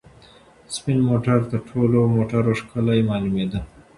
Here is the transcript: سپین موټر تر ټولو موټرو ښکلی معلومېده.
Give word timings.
سپین 0.75 0.99
موټر 1.09 1.37
تر 1.51 1.59
ټولو 1.69 1.99
موټرو 2.15 2.51
ښکلی 2.59 2.99
معلومېده. 3.09 3.59